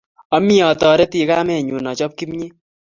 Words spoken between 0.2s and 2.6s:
Ami atoreti kamenyu achop kimnyet